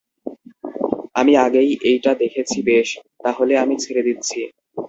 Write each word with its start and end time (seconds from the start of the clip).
আমি 1.15 1.33
আগেই 1.37 1.71
এইটা 1.83 2.11
দেখেছি 2.21 2.57
বেশ, 2.61 2.89
তাহলে 3.23 3.53
আমি 3.57 3.75
ছেড়ে 3.83 4.01
দিচ্ছি। 4.07 4.39